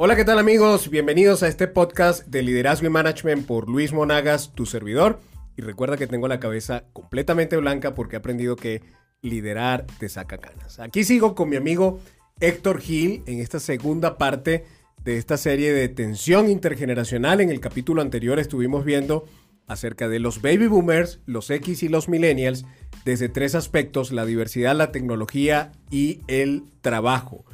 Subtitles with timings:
[0.00, 0.90] Hola, ¿qué tal amigos?
[0.90, 5.18] Bienvenidos a este podcast de liderazgo y management por Luis Monagas, tu servidor.
[5.56, 8.80] Y recuerda que tengo la cabeza completamente blanca porque he aprendido que
[9.22, 10.78] liderar te saca canas.
[10.78, 11.98] Aquí sigo con mi amigo
[12.38, 14.66] Héctor Gil en esta segunda parte
[15.02, 17.40] de esta serie de tensión intergeneracional.
[17.40, 19.24] En el capítulo anterior estuvimos viendo
[19.66, 22.66] acerca de los baby boomers, los X y los millennials
[23.04, 27.44] desde tres aspectos, la diversidad, la tecnología y el trabajo.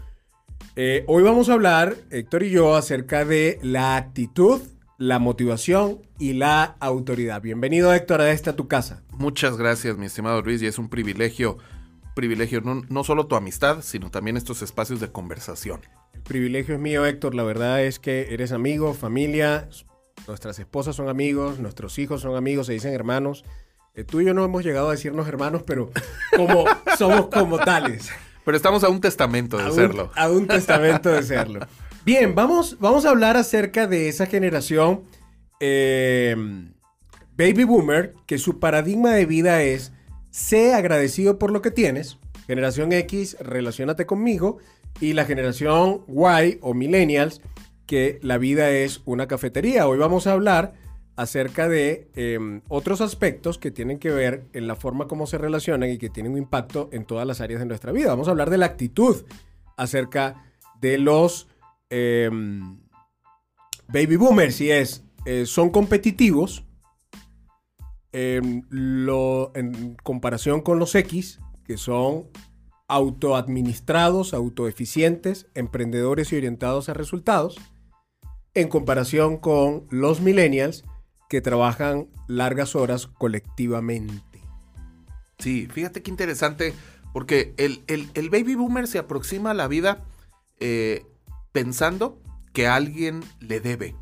[0.76, 4.60] Eh, hoy vamos a hablar, Héctor y yo, acerca de la actitud,
[4.98, 7.40] la motivación y la autoridad.
[7.40, 9.00] Bienvenido, Héctor, a esta tu casa.
[9.12, 11.58] Muchas gracias, mi estimado Luis, y es un privilegio,
[12.16, 15.80] privilegio no, no solo tu amistad, sino también estos espacios de conversación.
[16.12, 17.36] El privilegio es mío, Héctor.
[17.36, 19.68] La verdad es que eres amigo, familia,
[20.26, 23.44] nuestras esposas son amigos, nuestros hijos son amigos, se dicen hermanos.
[23.94, 25.92] Eh, tú y yo no hemos llegado a decirnos hermanos, pero
[26.36, 26.64] como
[26.98, 28.10] somos como tales.
[28.44, 30.10] Pero estamos a un testamento de serlo.
[30.14, 31.60] a un testamento de serlo.
[32.04, 35.02] Bien, vamos, vamos a hablar acerca de esa generación
[35.60, 36.36] eh,
[37.36, 39.92] baby boomer, que su paradigma de vida es,
[40.30, 42.18] sé agradecido por lo que tienes.
[42.46, 44.58] Generación X, relacionate conmigo.
[45.00, 47.40] Y la generación Y o millennials,
[47.86, 49.88] que la vida es una cafetería.
[49.88, 50.74] Hoy vamos a hablar
[51.16, 55.90] acerca de em, otros aspectos que tienen que ver en la forma como se relacionan
[55.90, 58.08] y que tienen un impacto en todas las áreas de nuestra vida.
[58.08, 59.24] Vamos a hablar de la actitud
[59.76, 60.44] acerca
[60.80, 61.48] de los
[61.90, 62.78] em,
[63.88, 66.64] baby boomers, si es, eh, son competitivos
[68.12, 68.62] em,
[69.54, 72.28] en comparación con los X, que son
[72.88, 77.56] autoadministrados, autoeficientes, emprendedores y orientados a resultados,
[78.54, 80.84] en comparación con los millennials,
[81.28, 84.40] que trabajan largas horas colectivamente.
[85.38, 86.74] Sí, fíjate qué interesante,
[87.12, 90.04] porque el, baby boomer se aproxima a la vida
[90.60, 91.06] eh,
[91.52, 92.20] pensando
[92.52, 93.96] que alguien le debe.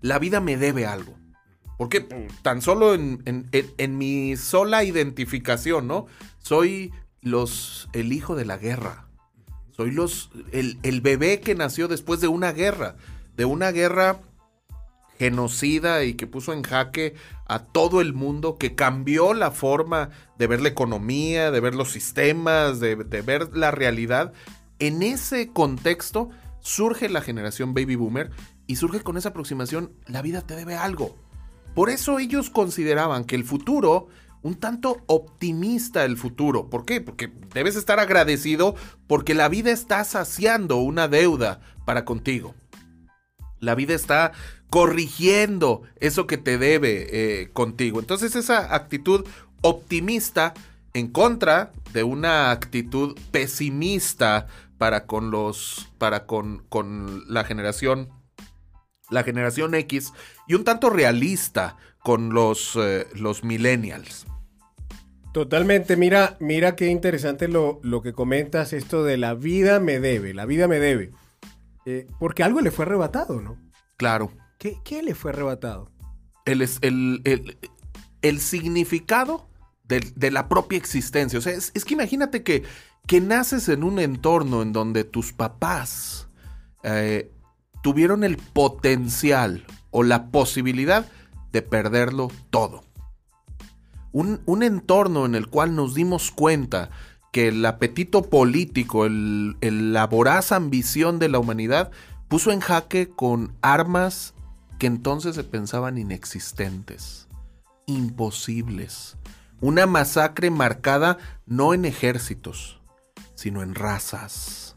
[0.00, 1.16] La vida me debe algo.
[1.78, 2.00] Porque
[2.42, 6.06] tan solo en, mi sola identificación, ¿no?
[6.38, 9.08] Soy los, el hijo de la guerra.
[9.70, 12.96] Soy los, el, el bebé que nació después de una guerra.
[13.34, 14.20] De una guerra
[15.20, 17.14] genocida y que puso en jaque
[17.46, 20.08] a todo el mundo, que cambió la forma
[20.38, 24.32] de ver la economía, de ver los sistemas, de, ver la realidad.
[24.78, 28.30] En ese contexto surge la generación baby boomer
[28.66, 31.18] y surge con esa aproximación, la vida te debe algo.
[31.74, 34.08] Por eso ellos consideraban que el futuro,
[34.40, 36.70] un tanto optimista el futuro.
[36.70, 37.02] ¿Por qué?
[37.02, 38.74] Porque debes estar agradecido
[39.06, 42.54] porque la vida está saciando una deuda para contigo.
[43.58, 44.32] La vida está
[44.70, 48.00] corrigiendo eso que te debe eh, contigo.
[48.00, 49.26] Entonces esa actitud
[49.60, 50.54] optimista
[50.94, 54.46] en contra de una actitud pesimista
[54.78, 58.08] para con los para con, con la generación
[59.10, 60.12] la generación X
[60.46, 64.26] y un tanto realista con los, eh, los millennials.
[65.32, 70.34] Totalmente, mira, mira qué interesante lo, lo, que comentas, esto de la vida me debe,
[70.34, 71.10] la vida me debe.
[71.86, 73.56] Eh, porque algo le fue arrebatado, ¿no?
[73.96, 74.32] Claro.
[74.60, 75.90] ¿Qué, le fue arrebatado?
[76.44, 77.58] El, el,
[78.20, 79.48] el, significado
[79.84, 81.38] de, la propia existencia.
[81.38, 82.64] O sea, es, que imagínate que,
[83.06, 86.28] que, naces en un entorno en donde tus papás
[86.82, 87.32] eh,
[87.82, 91.06] tuvieron el potencial o la posibilidad
[91.52, 92.84] de perderlo todo.
[94.12, 96.90] Un, un, entorno en el cual nos dimos cuenta
[97.32, 99.56] que el apetito político, el,
[99.92, 101.90] la voraz ambición de la humanidad
[102.28, 104.34] puso en jaque con armas
[104.80, 107.28] que entonces se pensaban inexistentes,
[107.84, 109.18] imposibles.
[109.60, 112.80] Una masacre marcada no en ejércitos,
[113.34, 114.76] sino en razas.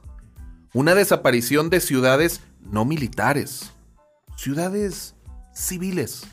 [0.73, 3.71] Una desaparición de ciudades no militares,
[4.35, 5.15] ciudades
[5.53, 6.23] civiles.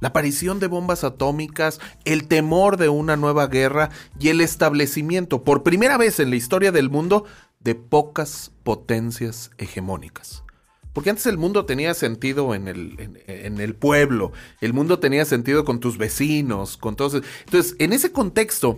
[0.00, 5.64] La aparición de bombas atómicas, el temor de una nueva guerra y el establecimiento, por
[5.64, 7.24] primera vez en la historia del mundo,
[7.58, 10.44] de pocas potencias hegemónicas.
[10.92, 15.64] Porque antes el mundo tenía sentido en el, en, el, pueblo, el mundo tenía sentido
[15.64, 17.22] con tus vecinos, con todos.
[17.44, 18.76] Entonces, en ese contexto,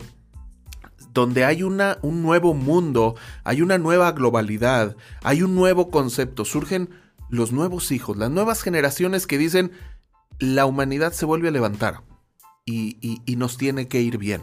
[1.12, 6.90] donde hay una, un nuevo mundo, hay una nueva globalidad, hay un nuevo concepto, surgen
[7.30, 9.72] los nuevos hijos, las nuevas generaciones que dicen,
[10.38, 12.02] la humanidad se vuelve a levantar
[12.64, 14.42] y, y nos tiene que ir bien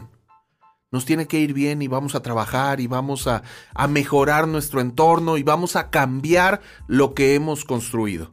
[0.92, 3.42] nos tiene que ir bien y vamos a trabajar y vamos a,
[3.88, 8.32] mejorar nuestro entorno y vamos a cambiar lo que hemos construido.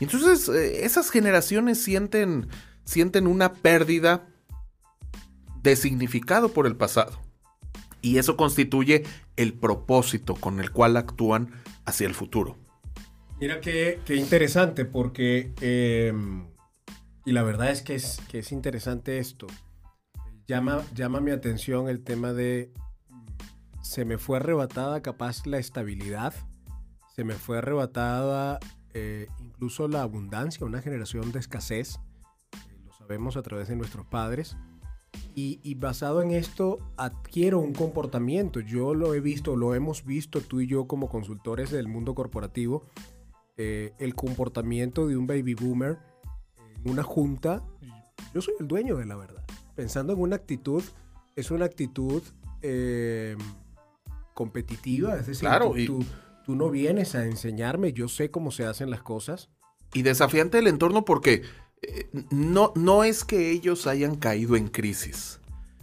[0.00, 2.48] Entonces eh, esas generaciones sienten,
[2.84, 4.26] sienten una pérdida
[5.62, 7.20] de significado por el pasado.
[8.02, 9.04] Y eso constituye
[9.36, 11.50] el propósito con el cual actúan
[11.84, 12.56] hacia el futuro.
[13.40, 16.12] Mira qué, qué interesante, porque, eh,
[17.24, 19.46] y la verdad es que, es que es interesante esto.
[20.48, 22.72] Llama, llama mi atención el tema de,
[23.82, 26.32] se me fue arrebatada capaz la estabilidad,
[27.14, 28.58] se me fue arrebatada
[28.94, 34.06] eh, incluso la abundancia, una generación de escasez, eh, lo sabemos a través de nuestros
[34.06, 34.56] padres.
[35.34, 38.58] Y, basado en esto adquiero un comportamiento.
[38.58, 42.86] Yo lo he visto, lo hemos visto tú y yo como consultores del mundo corporativo,
[43.56, 45.98] eh, el comportamiento de un baby boomer
[46.74, 47.62] en una junta.
[48.34, 49.47] Yo soy el dueño de la verdad.
[49.78, 50.82] Pensando en una actitud,
[51.36, 52.20] es una actitud
[52.62, 53.36] eh,
[54.34, 56.04] competitiva, es decir, Claro, tú, y- tú-
[56.44, 59.50] tú no vienes a enseñarme, yo sé cómo se hacen las cosas.
[59.94, 61.42] Y desafiante el entorno porque
[61.82, 65.38] eh, no, no es que ellos hayan caído en crisis,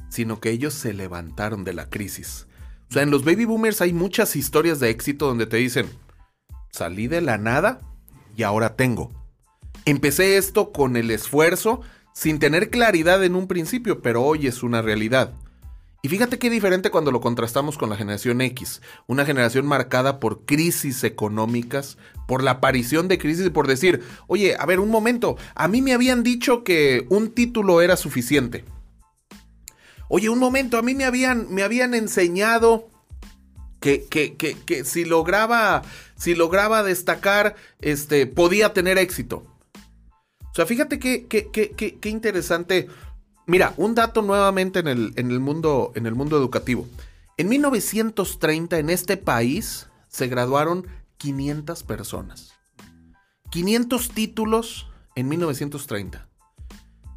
[0.09, 2.47] sino que ellos se levantaron de la crisis.
[2.89, 5.87] O sea, en los baby boomers hay muchas historias de éxito donde te dicen,
[6.69, 7.79] salí de la nada
[8.35, 9.09] y ahora tengo.
[9.85, 11.79] Empecé esto con el esfuerzo,
[12.15, 15.33] sin tener claridad en un principio, pero hoy es una realidad.
[16.01, 20.45] Y fíjate qué diferente cuando lo contrastamos con la generación X, una generación marcada por
[20.45, 21.97] crisis económicas,
[22.27, 25.81] por la aparición de crisis y por decir, oye, a ver, un momento, a mí
[25.81, 28.63] me habían dicho que un título era suficiente.
[30.07, 32.87] Oye, un momento, a mí me habían, me habían enseñado
[33.81, 35.81] que, que, que, que si lograba,
[36.15, 39.54] si lograba destacar, este, podía tener éxito.
[40.55, 42.87] O sea, fíjate qué, qué, qué, qué, interesante.
[43.45, 46.87] Mira, un dato nuevamente en el, en el mundo, en el mundo educativo.
[47.35, 50.87] En 1930 en este país se graduaron
[51.17, 52.53] 500 personas.
[53.49, 56.25] 500 títulos en 1930.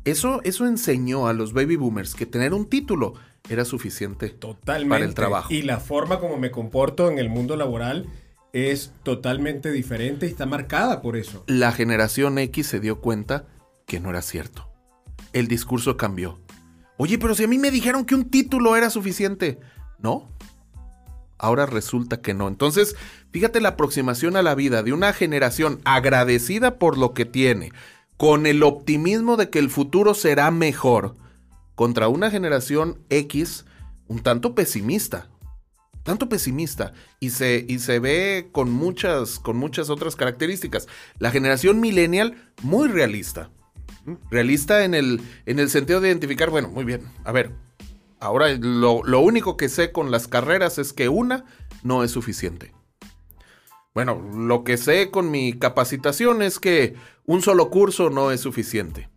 [0.05, 3.15] Eso, eso enseñó a los baby boomers que tener un título
[3.49, 4.31] era suficiente.
[4.31, 4.89] Totalmente.
[4.89, 5.55] Para el trabajo.
[5.55, 8.09] Y la forma como me comporto en el mundo laboral
[8.53, 11.45] es totalmente diferente y está marcada por eso.
[11.47, 13.47] La generación X se dio cuenta
[13.87, 14.71] que no era cierto.
[15.33, 16.39] El discurso cambió.
[16.97, 19.59] Oye, pero si a mí me dijeron que un título era suficiente.
[19.99, 20.29] ¿No?
[21.39, 22.49] Ahora resulta que no.
[22.49, 22.97] Entonces,
[23.31, 27.73] fíjate la aproximación a la vida de una generación agradecida por lo que tiene,
[28.17, 31.15] con el optimismo de que el futuro será mejor,
[31.77, 33.65] contra una generación X
[34.09, 35.29] un tanto pesimista.
[36.09, 36.95] Tanto pesimista.
[37.21, 40.89] Y se, y se ve con muchas, con muchas otras características.
[41.19, 43.51] La generación millennial, muy realista.
[44.31, 47.53] Realista en el, en el sentido de identificar, bueno, muy bien, a ver,
[48.21, 51.45] ahora lo, lo único que sé con las carreras es que una
[51.83, 52.73] no es suficiente.
[53.93, 56.97] Bueno, lo que sé con mi capacitación es que
[57.27, 59.11] un solo curso no es suficiente.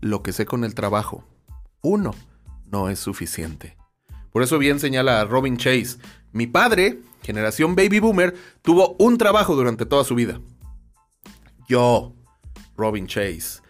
[0.00, 1.24] Lo que sé con el trabajo,
[1.82, 2.14] uno
[2.70, 3.75] no es suficiente.
[4.36, 5.96] Por eso bien señala Robin Chase,
[6.32, 10.42] mi padre, generación baby boomer, tuvo un trabajo durante toda su vida.
[11.66, 12.12] Yo,
[12.76, 13.62] Robin Chase,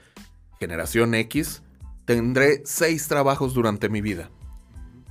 [0.58, 1.62] generación X,
[2.04, 4.28] tendré seis trabajos durante mi vida.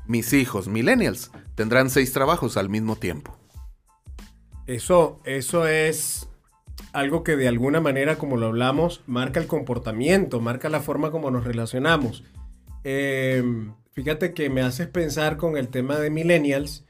[0.05, 3.37] Mis hijos, millennials, tendrán seis trabajos al mismo tiempo.
[4.67, 6.27] Eso, eso es
[6.91, 11.31] algo que de alguna manera, como lo hablamos, marca el comportamiento, marca la forma como
[11.31, 12.25] nos relacionamos.
[12.83, 13.41] Eh,
[13.95, 16.85] fíjate que me haces pensar con el tema de millennials,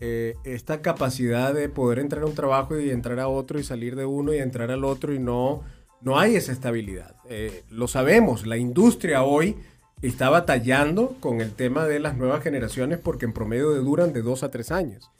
[0.00, 3.96] eh, esta capacidad de poder entrar a un trabajo y entrar a otro y salir
[3.96, 5.64] de uno y entrar al otro y no,
[6.00, 7.16] no hay esa estabilidad.
[7.28, 9.56] Eh, lo sabemos, la industria hoy
[10.00, 14.44] está batallando con el tema de las nuevas generaciones porque en promedio duran de dos
[14.44, 15.10] a tres años.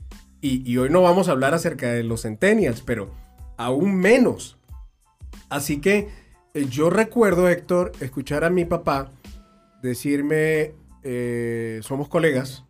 [0.40, 3.10] Y, hoy no vamos a hablar acerca de los centennials, pero
[3.56, 4.56] aún menos.
[5.48, 6.08] Así que
[6.54, 9.10] eh, yo recuerdo, Héctor, escuchar a mi papá
[9.82, 10.74] decirme,
[11.10, 12.66] eh, somos colegas,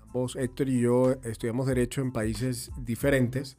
[0.00, 3.56] ambos, Héctor y yo estudiamos derecho en países diferentes,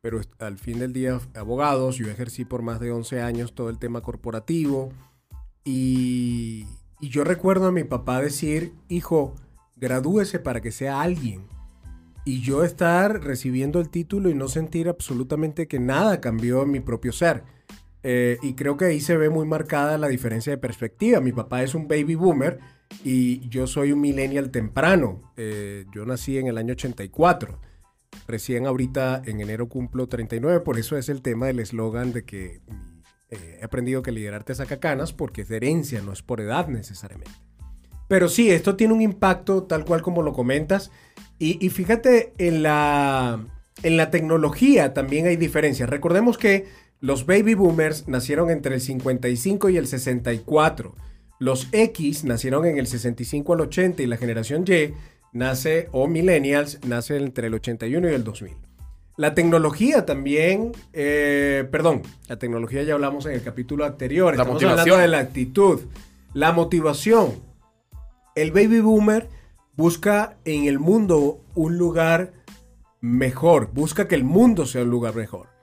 [0.00, 3.78] pero al fin del día abogados, yo ejercí por más de 11 años todo el
[3.78, 4.92] tema corporativo.
[5.62, 6.66] Y,
[7.00, 9.34] y yo recuerdo a mi papá decir, hijo,
[9.76, 11.46] gradúese para que sea alguien
[12.24, 16.80] y yo estar recibiendo el título y no sentir absolutamente que nada cambió en mi
[16.80, 17.44] propio ser.
[18.06, 21.20] Eh, y creo que ahí se ve muy marcada la diferencia de perspectiva.
[21.20, 22.58] Mi papá es un baby boomer
[23.02, 25.32] y yo soy un millennial temprano.
[25.38, 27.58] Eh, yo nací en el año 84.
[28.28, 32.60] Recién ahorita en enero cumplo 39, por eso es el tema del eslogan de que
[33.30, 36.68] eh, he aprendido que liderarte saca canas porque es de herencia, no es por edad
[36.68, 37.34] necesariamente.
[38.06, 40.90] Pero sí, esto tiene un impacto tal cual como lo comentas.
[41.38, 43.46] Y, y fíjate, en la,
[43.82, 45.88] en la tecnología también hay diferencias.
[45.88, 46.66] Recordemos que
[47.04, 50.94] los baby boomers nacieron entre el 55 y el 64.
[51.38, 54.94] Los X nacieron en el 65 al 80 y la generación Y
[55.34, 58.56] nace, o millennials, nace entre el 81 y el 2000.
[59.18, 64.34] La tecnología también, eh, perdón, la tecnología ya hablamos en el capítulo anterior.
[64.34, 64.80] La Estamos motivación.
[64.80, 65.80] hablando de la actitud,
[66.32, 67.34] la motivación.
[68.34, 69.28] El baby boomer
[69.76, 72.32] busca en el mundo un lugar
[73.02, 75.53] mejor, busca que el mundo sea un lugar mejor.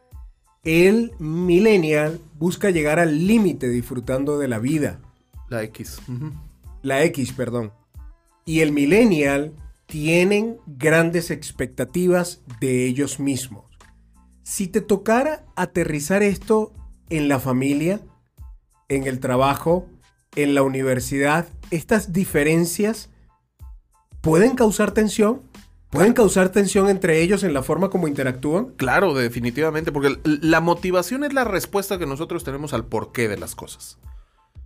[0.64, 5.00] El millennial busca llegar al límite disfrutando de la vida.
[5.50, 6.00] La X.
[6.84, 7.72] La X, perdón.
[8.46, 9.54] Y el millennial
[9.88, 13.66] tienen grandes expectativas de ellos mismos.
[14.44, 16.72] Si te tocara aterrizar esto
[17.10, 18.00] en la familia,
[18.88, 19.88] en el trabajo,
[20.36, 23.10] en la universidad, estas diferencias
[24.22, 25.42] pueden causar tensión,
[25.92, 28.74] pueden causar tensión entre ellos en la forma como interactúan.
[28.78, 33.54] Claro, definitivamente, porque la motivación es la respuesta que nosotros tenemos al porqué de las
[33.54, 34.00] cosas.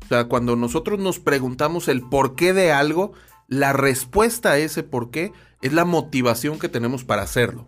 [0.06, 3.14] O sea, cuando nosotros nos preguntamos el porqué de algo,
[3.48, 7.68] la respuesta a ese porqué es la motivación que tenemos para hacerlo.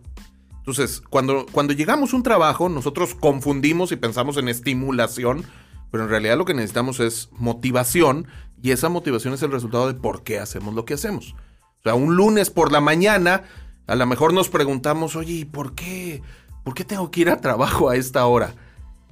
[0.58, 5.44] Entonces, cuando, cuando llegamos a un trabajo, nosotros confundimos y pensamos en estimulación,
[5.90, 8.28] pero en realidad lo que necesitamos es motivación
[8.62, 11.34] y esa motivación es el resultado de por qué hacemos lo que hacemos.
[11.78, 13.44] O sea, un lunes por la mañana,
[13.86, 16.22] a lo mejor nos preguntamos, oye, ¿y por qué?
[16.64, 18.54] ¿Por qué tengo que ir a trabajo a esta hora?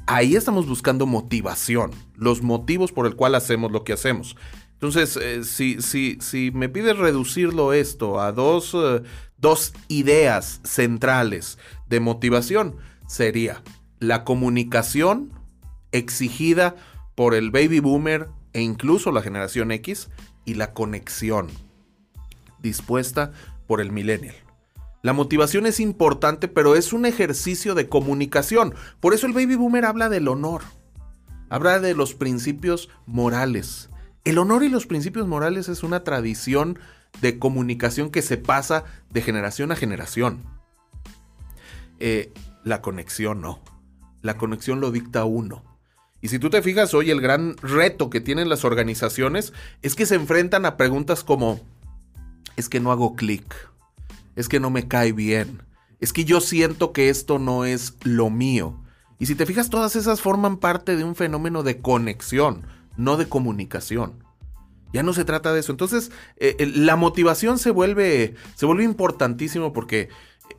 [0.07, 4.37] Ahí estamos buscando motivación, los motivos por el cual hacemos lo que hacemos.
[4.73, 9.03] Entonces, eh, si, si, si me pides reducirlo esto a dos, eh,
[9.39, 11.59] dos ideas centrales
[11.89, 13.63] de motivación, sería
[14.01, 15.33] la comunicación
[15.93, 16.77] exigida
[17.15, 20.11] por el baby boomer e incluso la generación X
[20.45, 21.49] y la conexión
[22.67, 23.33] dispuesta
[23.67, 24.35] por el millennial.
[25.03, 28.75] La motivación es importante, pero es un ejercicio de comunicación.
[29.01, 30.63] Por eso el baby boomer habla del honor.
[31.49, 33.89] Habla de los principios morales.
[34.25, 36.81] El honor y los principios morales es una tradición
[37.21, 40.43] de comunicación que se pasa de generación a generación.
[42.01, 42.33] Eh,
[42.65, 43.63] la conexión no.
[44.23, 45.63] La conexión lo dicta uno.
[46.21, 50.07] Y si tú te fijas hoy, el gran reto que tienen las organizaciones es que
[50.07, 51.61] se enfrentan a preguntas como,
[52.57, 53.71] es que no hago clic,
[54.35, 55.63] es que no me cae bien,
[56.01, 58.83] es que yo siento que esto no es lo mío.
[59.19, 63.29] Y si te fijas, todas esas forman parte de un fenómeno de conexión, no de
[63.29, 64.25] comunicación.
[64.93, 65.73] Ya no se trata de eso.
[65.73, 70.09] Entonces, eh, eh, la motivación se vuelve, se vuelve importantísimo porque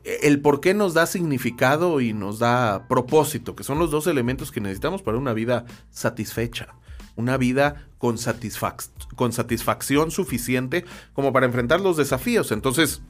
[0.04, 4.06] eh, el por qué nos da significado y nos da propósito, que son los dos
[4.06, 6.74] elementos que necesitamos para una vida satisfecha.
[7.18, 12.52] Una vida con, satisfac- con satisfacción suficiente como para enfrentar los desafíos.
[12.52, 13.02] Entonces,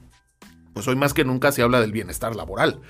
[0.72, 2.80] pues hoy más que nunca se habla del bienestar laboral.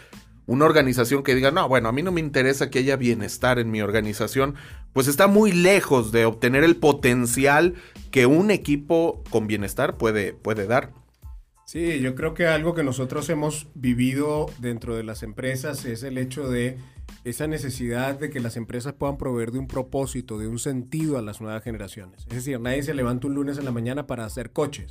[0.47, 3.71] Una organización que diga, no, bueno, a mí no me interesa que haya bienestar en
[3.73, 4.55] mi organización,
[4.93, 7.75] pues está muy lejos de obtener el potencial
[8.13, 10.93] que un equipo con bienestar puede, puede dar.
[11.67, 16.17] Sí, yo creo que algo que nosotros hemos vivido dentro de las empresas es el
[16.17, 16.79] hecho de
[17.25, 21.23] esa necesidad de que las empresas puedan proveer de un propósito, de un sentido a
[21.23, 22.27] las nuevas generaciones.
[22.29, 24.91] Es decir, nadie se levanta un lunes en la mañana para hacer coches.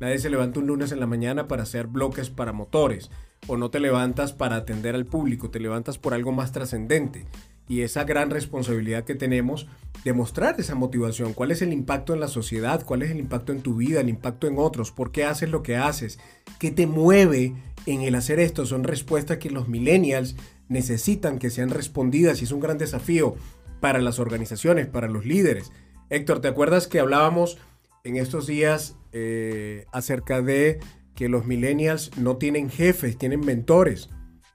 [0.00, 3.10] Nadie se levanta un lunes en la mañana para hacer bloques para motores.
[3.46, 7.26] O no te levantas para atender al público, te levantas por algo más trascendente.
[7.68, 9.68] Y esa gran responsabilidad que tenemos
[10.04, 11.34] de mostrar esa motivación.
[11.34, 12.84] ¿Cuál es el impacto en la sociedad?
[12.84, 14.00] ¿Cuál es el impacto en tu vida?
[14.00, 14.90] ¿El impacto en otros?
[14.90, 16.18] ¿Por qué haces lo que haces?
[16.58, 17.54] ¿Qué te mueve
[17.86, 18.64] en el hacer esto?
[18.64, 20.36] Son respuestas que los millennials
[20.68, 23.36] necesitan que sean respondidas y es un gran desafío
[23.80, 25.72] para las organizaciones, para los líderes.
[26.10, 27.58] Héctor, ¿te acuerdas que hablábamos
[28.04, 30.80] en estos días eh, acerca de
[31.14, 34.10] que los millennials no tienen jefes, tienen mentores?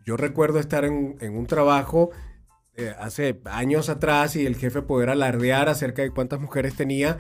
[0.05, 2.11] Yo recuerdo estar en, en un trabajo
[2.75, 7.19] eh, hace años atrás y el jefe poder alardear acerca de cuántas mujeres tenía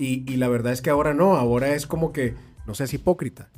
[0.00, 2.34] y, la verdad es que ahora no, ahora es como que,
[2.66, 3.50] no sé, es hipócrita.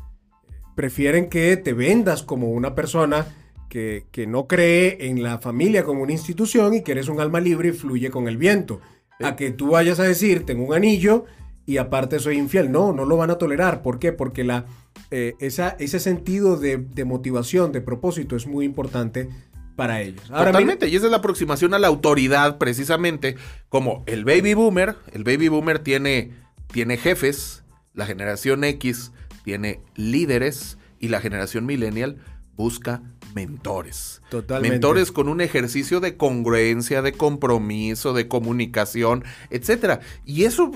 [0.74, 3.26] Prefieren que te vendas como una persona
[3.68, 7.38] que, que no cree en la familia como una institución y que eres un alma
[7.38, 8.80] libre y fluye con el viento.
[9.20, 11.26] A que tú vayas a decir, tengo un anillo
[11.64, 12.72] y aparte soy infiel.
[12.72, 13.80] No, no lo van a tolerar.
[13.80, 14.12] ¿Por qué?
[14.12, 14.66] Porque la,
[15.12, 19.28] eh, esa, ese sentido de, de motivación, de propósito es muy importante
[19.76, 20.22] para ellos.
[20.30, 23.36] Ahora, mira- Totalmente, y esa es la aproximación a la autoridad precisamente,
[23.68, 26.32] como el baby boomer, el baby boomer tiene,
[26.72, 27.62] tiene jefes,
[27.94, 29.12] la generación X
[29.44, 32.16] tiene líderes y la generación millennial
[32.54, 33.02] busca
[33.34, 34.20] mentores.
[34.28, 34.72] Totalmente.
[34.74, 40.00] Mentores con un ejercicio de congruencia, de compromiso, de comunicación, etcétera.
[40.26, 40.70] Y eso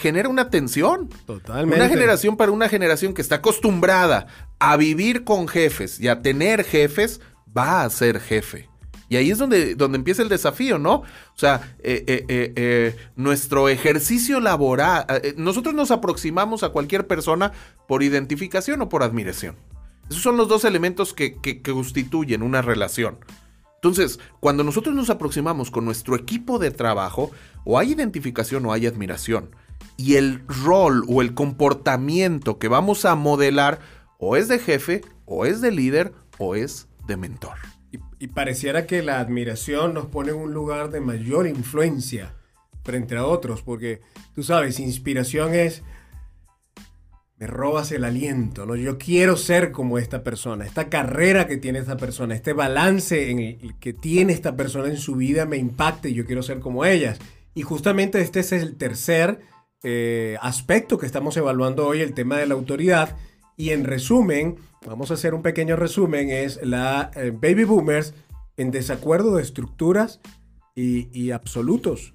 [0.00, 1.08] genera una tensión.
[1.26, 1.76] Totalmente.
[1.76, 4.26] Una generación para una generación que está acostumbrada
[4.58, 7.20] a vivir con jefes y a tener jefes,
[7.56, 8.68] va a ser jefe.
[9.08, 10.96] Y ahí es donde, donde empieza el desafío, ¿no?
[10.96, 17.52] O sea, eh, eh, eh, nuestro ejercicio laboral, nosotros nos aproximamos a cualquier persona
[17.86, 19.56] por identificación o por admiración.
[20.10, 23.18] Esos son los dos elementos que, que constituyen una relación.
[23.76, 27.30] Entonces, cuando nosotros nos aproximamos con nuestro equipo de trabajo,
[27.64, 29.54] o hay identificación o hay admiración.
[29.96, 33.78] Y el rol o el comportamiento que vamos a modelar
[34.18, 37.56] o es de jefe, o es de líder, o es de mentor.
[38.20, 42.34] Y, pareciera que la admiración nos pone en un lugar de mayor influencia
[42.84, 44.00] frente a otros, porque
[44.34, 45.82] tú sabes, inspiración es,
[47.38, 48.76] me robas el aliento, ¿no?
[48.76, 53.38] Yo quiero ser como esta persona, esta carrera que tiene esta persona, este balance en
[53.38, 56.84] el que tiene esta persona en su vida me impacta y yo quiero ser como
[56.84, 57.18] ellas.
[57.54, 59.40] Y justamente este es el tercer
[59.82, 63.16] eh, aspecto que estamos evaluando hoy, el tema de la autoridad.
[63.56, 64.56] Y en resumen,
[64.86, 68.14] vamos a hacer un pequeño resumen, es la eh, baby boomers
[68.56, 70.20] en desacuerdo de estructuras
[70.74, 72.14] y, y absolutos.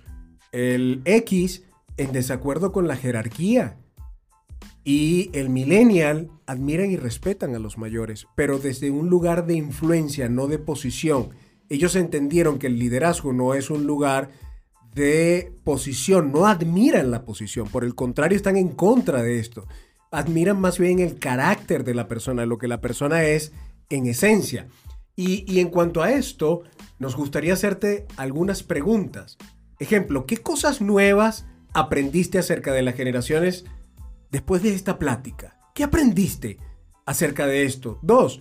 [0.51, 1.63] El X
[1.97, 3.77] en desacuerdo con la jerarquía.
[4.85, 10.27] Y el millennial admiran y respetan a los mayores, pero desde un lugar de influencia,
[10.27, 11.29] no de posición.
[11.69, 14.29] Ellos entendieron que el liderazgo no es un lugar
[14.93, 19.67] de posición, no admiran la posición, por el contrario están en contra de esto.
[20.13, 23.51] Admiran más bien el carácter de la persona, lo que la persona es
[23.89, 24.67] en esencia.
[25.15, 26.61] Y, en cuanto a esto,
[26.99, 29.37] nos gustaría hacerte algunas preguntas.
[29.79, 33.65] Ejemplo, ¿qué cosas nuevas aprendiste acerca de las generaciones
[34.31, 35.59] después de esta plática?
[35.73, 36.57] ¿Qué aprendiste
[37.07, 37.97] acerca de esto?
[38.03, 38.39] Dos,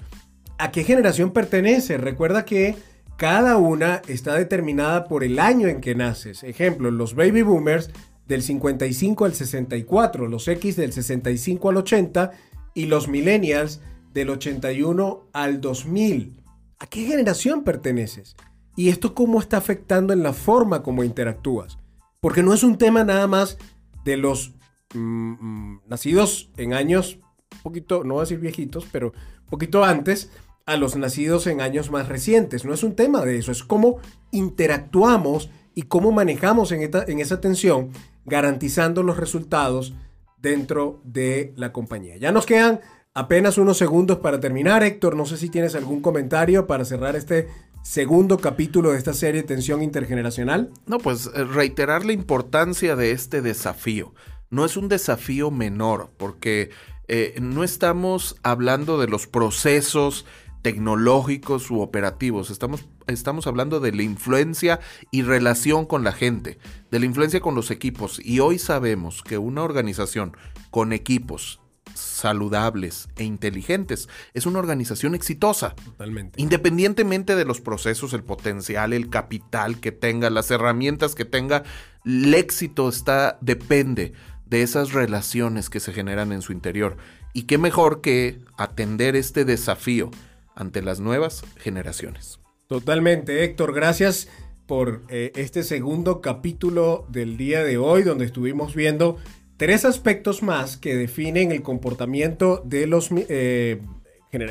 [0.59, 1.97] ¿a qué generación pertenece?
[1.97, 2.76] Recuerda que
[3.17, 6.43] cada una está determinada por el año en que naces.
[6.43, 7.91] Ejemplo, los baby boomers
[8.33, 12.33] del 55 al 64, los X del 65 al 80
[12.73, 13.83] y los millennials
[14.15, 16.43] del 81 al 2000.
[16.79, 18.35] ¿A qué generación perteneces?
[18.75, 21.77] ¿Y esto cómo está afectando en la forma como interactúas?
[22.23, 23.59] Porque no es un tema nada más
[24.03, 24.55] de los
[24.95, 27.19] mm, mm, nacidos en años,
[27.62, 29.12] poquito, no voy a decir viejitos, pero
[29.51, 30.31] poquito antes,
[30.65, 32.64] a los nacidos en años más recientes.
[32.64, 33.99] No es un tema de eso, es cómo
[34.31, 37.90] interactuamos y cómo manejamos en esa tensión,
[38.24, 39.94] garantizando los resultados
[40.40, 42.16] dentro de la compañía.
[42.16, 42.80] Ya nos quedan
[43.14, 44.82] apenas unos segundos para terminar.
[44.82, 47.48] Héctor, no sé si tienes algún comentario para cerrar este
[47.82, 50.70] segundo capítulo de esta serie Tensión Intergeneracional.
[50.87, 54.14] No, pues eh, reiterar la importancia de este desafío.
[54.50, 56.70] No es un desafío menor, porque
[57.08, 60.26] eh, no estamos hablando de los procesos
[60.62, 62.50] tecnológicos u operativos.
[62.50, 66.59] Estamos, estamos hablando de la influencia y relación con la gente,
[66.91, 68.21] de la influencia con los equipos.
[68.25, 70.37] Y hoy sabemos que una organización
[70.71, 71.61] con equipos
[71.95, 75.75] saludables e inteligentes es una organización exitosa.
[75.75, 76.41] Totalmente.
[76.41, 81.65] Independientemente de los procesos, el potencial, el capital que tenga, las herramientas que tenga,
[82.05, 84.12] el éxito está depende
[84.47, 86.97] de esas relaciones que se generan en su interior.
[87.33, 90.11] Y qué mejor que atender este desafío
[90.55, 92.41] ante las nuevas generaciones.
[92.72, 94.28] Totalmente, Héctor, gracias
[94.64, 99.18] por eh, este segundo capítulo del día de hoy, donde estuvimos viendo
[99.58, 103.82] tres aspectos más que definen el comportamiento de los eh,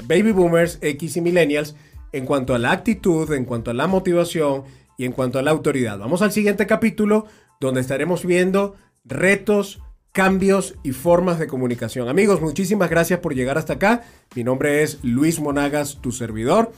[0.03, 1.75] baby boomers, X y millennials
[2.12, 4.65] en cuanto a la actitud, en cuanto a la motivación
[4.99, 5.97] y en cuanto a la autoridad.
[5.97, 7.25] Vamos al siguiente capítulo,
[7.60, 9.81] donde estaremos viendo retos,
[10.12, 12.07] cambios y formas de comunicación.
[12.07, 14.03] Amigos, muchísimas gracias por llegar hasta acá.
[14.36, 16.71] Mi nombre es Luis Monagas, tu servidor.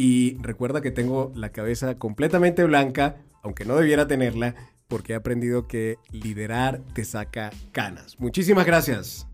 [0.00, 4.54] Y recuerda que tengo la cabeza completamente blanca, aunque no debiera tenerla,
[4.86, 8.14] porque he aprendido que liderar te saca canas.
[8.20, 9.27] Muchísimas gracias.